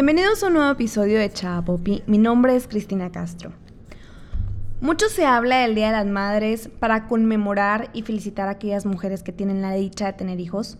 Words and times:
Bienvenidos 0.00 0.44
a 0.44 0.46
un 0.46 0.52
nuevo 0.52 0.70
episodio 0.70 1.18
de 1.18 1.28
Chava 1.28 1.64
Popi. 1.64 2.04
Mi 2.06 2.18
nombre 2.18 2.54
es 2.54 2.68
Cristina 2.68 3.10
Castro. 3.10 3.50
Mucho 4.80 5.08
se 5.08 5.26
habla 5.26 5.62
del 5.62 5.74
Día 5.74 5.86
de 5.86 5.92
las 5.94 6.06
Madres 6.06 6.70
para 6.78 7.08
conmemorar 7.08 7.90
y 7.92 8.02
felicitar 8.02 8.46
a 8.46 8.52
aquellas 8.52 8.86
mujeres 8.86 9.24
que 9.24 9.32
tienen 9.32 9.60
la 9.60 9.72
dicha 9.72 10.06
de 10.06 10.12
tener 10.12 10.38
hijos, 10.38 10.78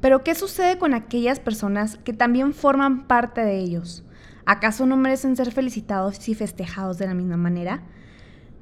pero 0.00 0.22
¿qué 0.22 0.36
sucede 0.36 0.78
con 0.78 0.94
aquellas 0.94 1.40
personas 1.40 1.98
que 2.04 2.12
también 2.12 2.54
forman 2.54 3.08
parte 3.08 3.40
de 3.40 3.58
ellos? 3.58 4.04
¿Acaso 4.46 4.86
no 4.86 4.96
merecen 4.96 5.34
ser 5.34 5.50
felicitados 5.50 6.28
y 6.28 6.36
festejados 6.36 6.96
de 6.96 7.06
la 7.06 7.14
misma 7.14 7.36
manera? 7.36 7.82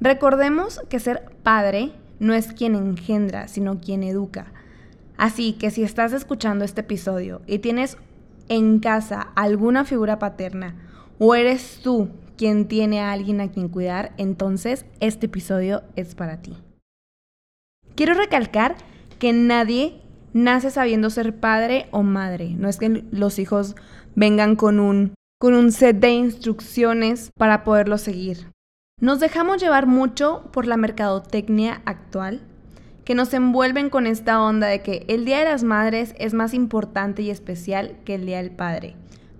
Recordemos 0.00 0.80
que 0.88 1.00
ser 1.00 1.36
padre 1.42 1.92
no 2.18 2.32
es 2.32 2.54
quien 2.54 2.76
engendra, 2.76 3.46
sino 3.46 3.78
quien 3.78 4.02
educa. 4.02 4.54
Así 5.18 5.52
que 5.52 5.70
si 5.70 5.82
estás 5.82 6.14
escuchando 6.14 6.64
este 6.64 6.80
episodio 6.80 7.42
y 7.46 7.58
tienes 7.58 7.98
en 8.48 8.78
casa 8.80 9.28
alguna 9.36 9.84
figura 9.84 10.18
paterna 10.18 10.76
o 11.18 11.34
eres 11.34 11.80
tú 11.82 12.10
quien 12.36 12.68
tiene 12.68 13.00
a 13.00 13.12
alguien 13.12 13.40
a 13.40 13.50
quien 13.50 13.68
cuidar, 13.68 14.12
entonces 14.16 14.86
este 15.00 15.26
episodio 15.26 15.82
es 15.96 16.14
para 16.14 16.40
ti. 16.40 16.56
Quiero 17.96 18.14
recalcar 18.14 18.76
que 19.18 19.32
nadie 19.32 20.00
nace 20.32 20.70
sabiendo 20.70 21.10
ser 21.10 21.34
padre 21.38 21.88
o 21.90 22.02
madre. 22.02 22.54
No 22.56 22.68
es 22.68 22.78
que 22.78 23.04
los 23.10 23.38
hijos 23.40 23.74
vengan 24.14 24.54
con 24.54 24.78
un, 24.78 25.14
con 25.40 25.54
un 25.54 25.72
set 25.72 25.98
de 25.98 26.10
instrucciones 26.10 27.30
para 27.36 27.64
poderlo 27.64 27.98
seguir. 27.98 28.52
Nos 29.00 29.20
dejamos 29.20 29.60
llevar 29.60 29.86
mucho 29.86 30.48
por 30.52 30.66
la 30.66 30.76
mercadotecnia 30.76 31.82
actual 31.84 32.40
que 33.08 33.14
nos 33.14 33.32
envuelven 33.32 33.88
con 33.88 34.06
esta 34.06 34.38
onda 34.42 34.66
de 34.66 34.82
que 34.82 35.06
el 35.08 35.24
Día 35.24 35.38
de 35.38 35.46
las 35.46 35.64
Madres 35.64 36.14
es 36.18 36.34
más 36.34 36.52
importante 36.52 37.22
y 37.22 37.30
especial 37.30 37.96
que 38.04 38.16
el 38.16 38.26
Día 38.26 38.36
del 38.36 38.50
Padre. 38.50 38.96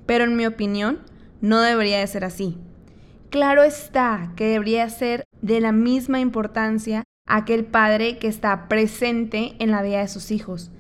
Pero 0.06 0.25
en 0.25 0.37
mi 0.37 0.47
opinión, 0.47 1.01
no 1.43 1.61
debería 1.61 1.98
de 1.98 2.06
ser 2.06 2.25
así. 2.25 2.56
Claro 3.28 3.62
está 3.62 4.33
que 4.37 4.47
debería 4.47 4.89
ser 4.89 5.25
de 5.43 5.61
la 5.61 5.73
misma 5.73 6.19
importancia 6.19 7.05
aquel 7.27 7.67
padre 7.67 8.17
que 8.17 8.28
está 8.28 8.69
presente 8.69 9.55
en 9.59 9.71
la 9.71 9.83
vida 9.83 9.98
de 9.98 10.09
sus 10.09 10.31
hijos. 10.31 10.71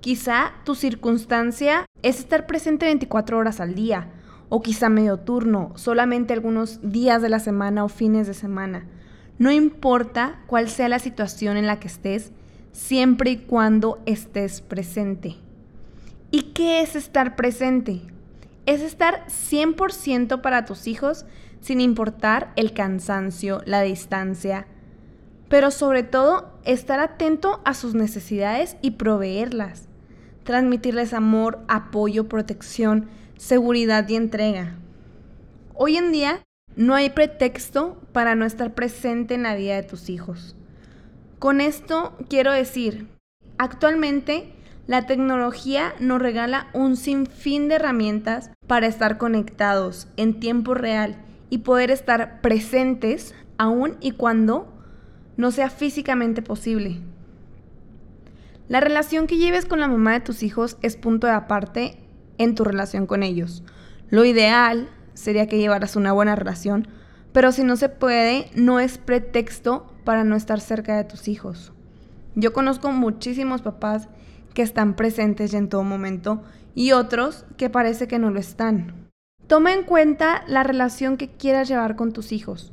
Quizá 0.00 0.54
tu 0.64 0.76
circunstancia 0.76 1.84
es 2.00 2.18
estar 2.18 2.46
presente 2.46 2.86
24 2.86 3.36
horas 3.36 3.60
al 3.60 3.74
día, 3.74 4.08
o 4.48 4.62
quizá 4.62 4.88
medio 4.88 5.18
turno, 5.18 5.72
solamente 5.74 6.32
algunos 6.32 6.80
días 6.80 7.20
de 7.20 7.28
la 7.28 7.40
semana 7.40 7.84
o 7.84 7.90
fines 7.90 8.26
de 8.26 8.32
semana. 8.32 8.86
No 9.40 9.50
importa 9.50 10.38
cuál 10.46 10.68
sea 10.68 10.90
la 10.90 10.98
situación 10.98 11.56
en 11.56 11.66
la 11.66 11.80
que 11.80 11.88
estés, 11.88 12.30
siempre 12.72 13.30
y 13.30 13.36
cuando 13.38 13.98
estés 14.04 14.60
presente. 14.60 15.36
¿Y 16.30 16.52
qué 16.52 16.82
es 16.82 16.94
estar 16.94 17.36
presente? 17.36 18.02
Es 18.66 18.82
estar 18.82 19.24
100% 19.28 20.42
para 20.42 20.66
tus 20.66 20.86
hijos 20.86 21.24
sin 21.62 21.80
importar 21.80 22.52
el 22.54 22.74
cansancio, 22.74 23.62
la 23.64 23.80
distancia, 23.80 24.66
pero 25.48 25.70
sobre 25.70 26.02
todo 26.02 26.52
estar 26.66 27.00
atento 27.00 27.62
a 27.64 27.72
sus 27.72 27.94
necesidades 27.94 28.76
y 28.82 28.90
proveerlas. 28.90 29.88
Transmitirles 30.44 31.14
amor, 31.14 31.60
apoyo, 31.66 32.28
protección, 32.28 33.08
seguridad 33.38 34.06
y 34.06 34.16
entrega. 34.16 34.74
Hoy 35.72 35.96
en 35.96 36.12
día 36.12 36.42
no 36.76 36.94
hay 36.94 37.10
pretexto 37.10 38.00
para 38.12 38.34
no 38.34 38.44
estar 38.44 38.74
presente 38.74 39.34
en 39.34 39.42
la 39.42 39.54
vida 39.54 39.76
de 39.76 39.82
tus 39.82 40.08
hijos. 40.08 40.56
Con 41.38 41.60
esto 41.60 42.16
quiero 42.28 42.52
decir, 42.52 43.08
actualmente 43.58 44.52
la 44.86 45.06
tecnología 45.06 45.94
nos 46.00 46.20
regala 46.20 46.68
un 46.72 46.96
sinfín 46.96 47.68
de 47.68 47.76
herramientas 47.76 48.50
para 48.66 48.86
estar 48.86 49.18
conectados 49.18 50.08
en 50.16 50.40
tiempo 50.40 50.74
real 50.74 51.16
y 51.48 51.58
poder 51.58 51.90
estar 51.90 52.40
presentes 52.40 53.34
aún 53.58 53.96
y 54.00 54.12
cuando 54.12 54.72
no 55.36 55.50
sea 55.50 55.70
físicamente 55.70 56.42
posible. 56.42 57.00
La 58.68 58.80
relación 58.80 59.26
que 59.26 59.36
lleves 59.36 59.64
con 59.66 59.80
la 59.80 59.88
mamá 59.88 60.12
de 60.12 60.20
tus 60.20 60.42
hijos 60.42 60.76
es 60.82 60.96
punto 60.96 61.26
de 61.26 61.32
aparte 61.32 61.98
en 62.38 62.54
tu 62.54 62.64
relación 62.64 63.06
con 63.06 63.22
ellos. 63.22 63.64
Lo 64.10 64.24
ideal 64.24 64.88
sería 65.20 65.46
que 65.46 65.58
llevaras 65.58 65.96
una 65.96 66.12
buena 66.12 66.34
relación, 66.34 66.88
pero 67.32 67.52
si 67.52 67.62
no 67.62 67.76
se 67.76 67.88
puede, 67.88 68.50
no 68.54 68.80
es 68.80 68.98
pretexto 68.98 69.86
para 70.04 70.24
no 70.24 70.34
estar 70.34 70.60
cerca 70.60 70.96
de 70.96 71.04
tus 71.04 71.28
hijos. 71.28 71.72
Yo 72.34 72.52
conozco 72.52 72.90
muchísimos 72.90 73.60
papás 73.62 74.08
que 74.54 74.62
están 74.62 74.96
presentes 74.96 75.52
ya 75.52 75.58
en 75.58 75.68
todo 75.68 75.84
momento 75.84 76.42
y 76.74 76.92
otros 76.92 77.44
que 77.56 77.70
parece 77.70 78.08
que 78.08 78.18
no 78.18 78.30
lo 78.30 78.40
están. 78.40 79.08
Toma 79.46 79.74
en 79.74 79.84
cuenta 79.84 80.42
la 80.46 80.62
relación 80.62 81.16
que 81.16 81.28
quieras 81.28 81.68
llevar 81.68 81.96
con 81.96 82.12
tus 82.12 82.32
hijos. 82.32 82.72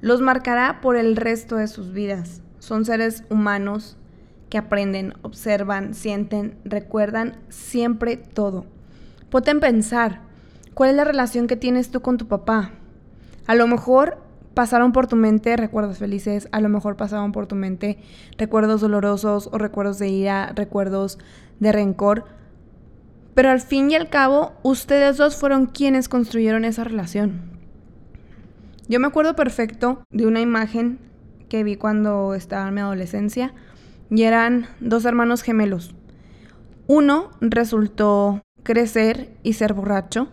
Los 0.00 0.20
marcará 0.20 0.80
por 0.80 0.96
el 0.96 1.16
resto 1.16 1.56
de 1.56 1.66
sus 1.66 1.92
vidas. 1.92 2.42
Son 2.58 2.84
seres 2.84 3.24
humanos 3.30 3.96
que 4.50 4.58
aprenden, 4.58 5.14
observan, 5.22 5.94
sienten, 5.94 6.58
recuerdan 6.64 7.38
siempre 7.48 8.16
todo. 8.16 8.66
Pueden 9.30 9.60
pensar, 9.60 10.20
¿Cuál 10.74 10.90
es 10.90 10.96
la 10.96 11.04
relación 11.04 11.46
que 11.46 11.56
tienes 11.56 11.90
tú 11.90 12.02
con 12.02 12.18
tu 12.18 12.26
papá? 12.26 12.72
A 13.46 13.54
lo 13.54 13.68
mejor 13.68 14.18
pasaron 14.54 14.90
por 14.90 15.06
tu 15.06 15.14
mente 15.14 15.56
recuerdos 15.56 15.98
felices, 15.98 16.48
a 16.50 16.60
lo 16.60 16.68
mejor 16.68 16.96
pasaron 16.96 17.30
por 17.30 17.46
tu 17.46 17.54
mente 17.54 17.98
recuerdos 18.38 18.80
dolorosos 18.80 19.48
o 19.52 19.58
recuerdos 19.58 20.00
de 20.00 20.08
ira, 20.08 20.52
recuerdos 20.54 21.18
de 21.60 21.70
rencor, 21.70 22.24
pero 23.34 23.50
al 23.50 23.60
fin 23.60 23.88
y 23.90 23.94
al 23.94 24.10
cabo 24.10 24.52
ustedes 24.64 25.16
dos 25.16 25.36
fueron 25.36 25.66
quienes 25.66 26.08
construyeron 26.08 26.64
esa 26.64 26.82
relación. 26.82 27.52
Yo 28.88 28.98
me 28.98 29.06
acuerdo 29.06 29.36
perfecto 29.36 30.02
de 30.10 30.26
una 30.26 30.40
imagen 30.40 30.98
que 31.48 31.62
vi 31.62 31.76
cuando 31.76 32.34
estaba 32.34 32.66
en 32.66 32.74
mi 32.74 32.80
adolescencia 32.80 33.54
y 34.10 34.24
eran 34.24 34.66
dos 34.80 35.04
hermanos 35.04 35.42
gemelos. 35.42 35.94
Uno 36.88 37.30
resultó 37.40 38.42
crecer 38.64 39.36
y 39.44 39.52
ser 39.52 39.72
borracho 39.72 40.28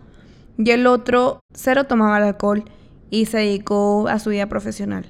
y 0.57 0.71
el 0.71 0.87
otro 0.87 1.39
cero 1.53 1.85
tomaba 1.85 2.17
el 2.17 2.23
alcohol 2.23 2.63
y 3.09 3.25
se 3.25 3.39
dedicó 3.39 4.07
a 4.07 4.19
su 4.19 4.29
vida 4.29 4.47
profesional. 4.47 5.05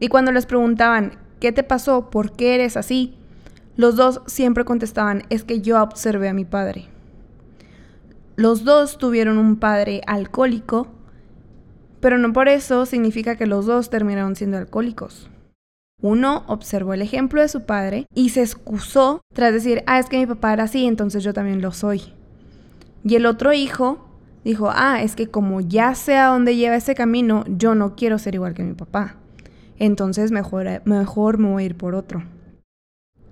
Y 0.00 0.08
cuando 0.08 0.32
les 0.32 0.46
preguntaban, 0.46 1.18
¿qué 1.40 1.52
te 1.52 1.62
pasó? 1.62 2.10
¿Por 2.10 2.32
qué 2.32 2.54
eres 2.54 2.76
así? 2.76 3.14
Los 3.76 3.96
dos 3.96 4.20
siempre 4.26 4.64
contestaban, 4.64 5.22
es 5.30 5.44
que 5.44 5.60
yo 5.60 5.82
observé 5.82 6.28
a 6.28 6.34
mi 6.34 6.44
padre. 6.44 6.88
Los 8.36 8.64
dos 8.64 8.98
tuvieron 8.98 9.38
un 9.38 9.56
padre 9.56 10.02
alcohólico, 10.06 10.88
pero 12.00 12.18
no 12.18 12.32
por 12.32 12.48
eso 12.48 12.86
significa 12.86 13.36
que 13.36 13.46
los 13.46 13.66
dos 13.66 13.90
terminaron 13.90 14.36
siendo 14.36 14.58
alcohólicos. 14.58 15.28
Uno 16.00 16.42
observó 16.48 16.94
el 16.94 17.02
ejemplo 17.02 17.40
de 17.40 17.48
su 17.48 17.64
padre 17.64 18.06
y 18.12 18.30
se 18.30 18.42
excusó 18.42 19.20
tras 19.32 19.52
decir, 19.52 19.84
ah, 19.86 20.00
es 20.00 20.08
que 20.08 20.18
mi 20.18 20.26
papá 20.26 20.52
era 20.52 20.64
así, 20.64 20.86
entonces 20.86 21.22
yo 21.22 21.32
también 21.32 21.62
lo 21.62 21.70
soy. 21.70 22.02
Y 23.04 23.14
el 23.14 23.26
otro 23.26 23.52
hijo 23.52 24.11
dijo, 24.44 24.70
ah, 24.72 25.02
es 25.02 25.16
que 25.16 25.28
como 25.28 25.60
ya 25.60 25.94
sé 25.94 26.16
a 26.16 26.28
dónde 26.28 26.56
lleva 26.56 26.76
ese 26.76 26.94
camino, 26.94 27.44
yo 27.48 27.74
no 27.74 27.94
quiero 27.96 28.18
ser 28.18 28.34
igual 28.34 28.54
que 28.54 28.64
mi 28.64 28.74
papá. 28.74 29.16
Entonces 29.78 30.30
mejor, 30.30 30.66
mejor 30.84 31.38
me 31.38 31.48
voy 31.48 31.62
a 31.62 31.66
ir 31.66 31.76
por 31.76 31.94
otro. 31.94 32.24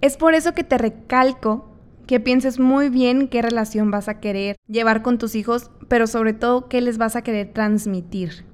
Es 0.00 0.16
por 0.16 0.34
eso 0.34 0.54
que 0.54 0.64
te 0.64 0.78
recalco 0.78 1.70
que 2.06 2.18
pienses 2.18 2.58
muy 2.58 2.88
bien 2.88 3.28
qué 3.28 3.40
relación 3.40 3.90
vas 3.90 4.08
a 4.08 4.18
querer 4.18 4.56
llevar 4.66 5.02
con 5.02 5.18
tus 5.18 5.36
hijos, 5.36 5.70
pero 5.86 6.06
sobre 6.06 6.32
todo 6.32 6.68
qué 6.68 6.80
les 6.80 6.98
vas 6.98 7.14
a 7.14 7.22
querer 7.22 7.52
transmitir. 7.52 8.44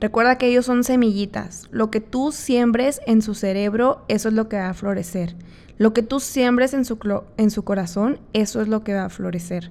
Recuerda 0.00 0.38
que 0.38 0.46
ellos 0.48 0.66
son 0.66 0.84
semillitas. 0.84 1.68
Lo 1.70 1.90
que 1.90 2.00
tú 2.00 2.32
siembres 2.32 3.00
en 3.06 3.22
su 3.22 3.34
cerebro, 3.34 4.04
eso 4.08 4.28
es 4.28 4.34
lo 4.34 4.48
que 4.48 4.56
va 4.56 4.70
a 4.70 4.74
florecer. 4.74 5.36
Lo 5.78 5.92
que 5.92 6.02
tú 6.02 6.20
siembres 6.20 6.72
en 6.74 6.84
su, 6.84 6.98
en 7.36 7.50
su 7.50 7.62
corazón, 7.64 8.20
eso 8.32 8.62
es 8.62 8.68
lo 8.68 8.84
que 8.84 8.94
va 8.94 9.04
a 9.04 9.10
florecer. 9.10 9.70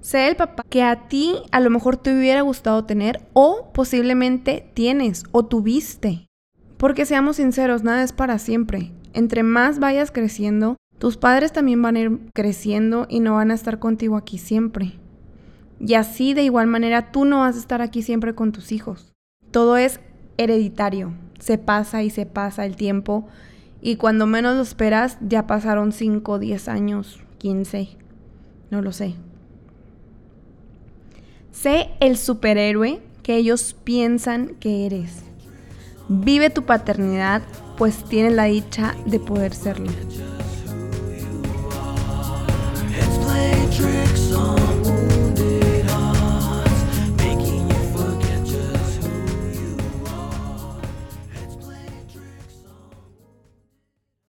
Sé 0.00 0.28
el 0.28 0.36
papá 0.36 0.62
que 0.68 0.82
a 0.82 1.08
ti 1.08 1.36
a 1.50 1.60
lo 1.60 1.70
mejor 1.70 1.96
te 1.96 2.16
hubiera 2.16 2.42
gustado 2.42 2.84
tener 2.84 3.22
o 3.32 3.70
posiblemente 3.72 4.70
tienes 4.74 5.24
o 5.32 5.44
tuviste. 5.44 6.26
Porque 6.76 7.06
seamos 7.06 7.36
sinceros, 7.36 7.82
nada 7.82 8.02
es 8.02 8.12
para 8.12 8.38
siempre. 8.38 8.92
Entre 9.14 9.42
más 9.42 9.78
vayas 9.78 10.10
creciendo, 10.10 10.76
tus 10.98 11.16
padres 11.16 11.52
también 11.52 11.82
van 11.82 11.96
a 11.96 12.00
ir 12.00 12.18
creciendo 12.34 13.06
y 13.08 13.20
no 13.20 13.34
van 13.34 13.50
a 13.50 13.54
estar 13.54 13.78
contigo 13.78 14.16
aquí 14.16 14.38
siempre. 14.38 14.98
Y 15.80 15.94
así 15.94 16.34
de 16.34 16.42
igual 16.42 16.66
manera 16.66 17.12
tú 17.12 17.24
no 17.24 17.40
vas 17.40 17.56
a 17.56 17.58
estar 17.60 17.82
aquí 17.82 18.02
siempre 18.02 18.34
con 18.34 18.52
tus 18.52 18.72
hijos. 18.72 19.12
Todo 19.50 19.76
es 19.76 20.00
hereditario. 20.36 21.14
Se 21.38 21.58
pasa 21.58 22.02
y 22.02 22.10
se 22.10 22.26
pasa 22.26 22.64
el 22.64 22.76
tiempo 22.76 23.28
y 23.80 23.96
cuando 23.96 24.26
menos 24.26 24.56
lo 24.56 24.62
esperas 24.62 25.18
ya 25.20 25.46
pasaron 25.46 25.92
5, 25.92 26.38
10 26.38 26.68
años, 26.68 27.20
15, 27.38 27.88
no 28.70 28.82
lo 28.82 28.92
sé. 28.92 29.14
Sé 31.60 31.88
el 32.00 32.18
superhéroe 32.18 33.00
que 33.22 33.36
ellos 33.36 33.74
piensan 33.82 34.56
que 34.60 34.84
eres. 34.84 35.22
Vive 36.06 36.50
tu 36.50 36.64
paternidad, 36.64 37.40
pues 37.78 38.04
tienes 38.04 38.34
la 38.34 38.44
dicha 38.44 38.94
de 39.06 39.18
poder 39.18 39.54
serlo. 39.54 39.90